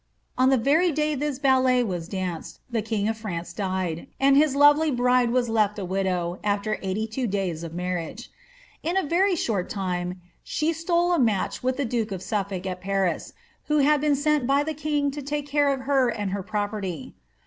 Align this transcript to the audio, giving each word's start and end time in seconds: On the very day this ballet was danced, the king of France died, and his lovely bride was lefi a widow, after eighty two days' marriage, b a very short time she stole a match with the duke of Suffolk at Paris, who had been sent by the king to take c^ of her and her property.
On 0.35 0.49
the 0.49 0.57
very 0.57 0.91
day 0.91 1.13
this 1.13 1.37
ballet 1.37 1.83
was 1.83 2.07
danced, 2.09 2.59
the 2.71 2.81
king 2.81 3.07
of 3.07 3.15
France 3.19 3.53
died, 3.53 4.07
and 4.19 4.35
his 4.35 4.55
lovely 4.55 4.89
bride 4.89 5.29
was 5.29 5.47
lefi 5.47 5.77
a 5.77 5.85
widow, 5.85 6.39
after 6.43 6.79
eighty 6.81 7.05
two 7.05 7.27
days' 7.27 7.63
marriage, 7.69 8.31
b 8.83 8.95
a 8.97 9.03
very 9.05 9.35
short 9.35 9.69
time 9.69 10.19
she 10.41 10.73
stole 10.73 11.11
a 11.13 11.19
match 11.19 11.61
with 11.61 11.77
the 11.77 11.85
duke 11.85 12.11
of 12.11 12.23
Suffolk 12.23 12.65
at 12.65 12.81
Paris, 12.81 13.33
who 13.65 13.77
had 13.77 14.01
been 14.01 14.15
sent 14.15 14.47
by 14.47 14.63
the 14.63 14.73
king 14.73 15.11
to 15.11 15.21
take 15.21 15.51
c^ 15.51 15.71
of 15.71 15.81
her 15.81 16.09
and 16.09 16.31
her 16.31 16.41
property. 16.41 17.13